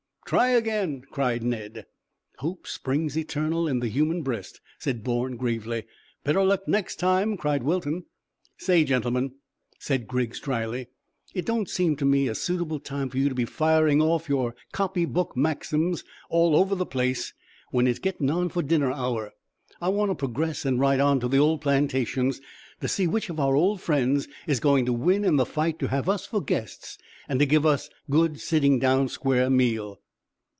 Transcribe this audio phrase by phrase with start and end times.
[0.25, 1.87] "Try again!" cried Ned.
[2.37, 5.83] "Hope springs eternal in the human breast," said Bourne gravely.
[6.23, 8.05] "Better luck next time," cried Wilton.
[8.57, 9.33] "Say, gentlemen,"
[9.77, 10.87] said Griggs dryly,
[11.33, 14.55] "it don't seem to me a suitable time for you to be firing off your
[14.71, 17.33] copy book maxims all over the place
[17.71, 19.33] when it's getting on for dinner hour.
[19.81, 22.39] I want to progress and ride on to the old plantations
[22.79, 25.89] to see which of our old friends is going to win in the fight to
[25.89, 26.97] have us for guests
[27.27, 29.97] and give us a good sitting down square meal."